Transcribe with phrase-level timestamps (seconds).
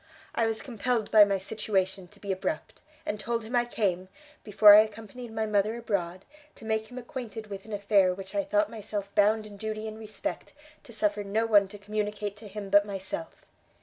[0.33, 4.07] I was compelled by my situation to be abrupt, and told him I came,
[4.43, 8.43] before I accompanied my mother abroad, to make him acquainted with an affair which I
[8.43, 10.53] thought myself bound in duty and respect
[10.85, 13.45] to suffer no one to communicate to him but myself.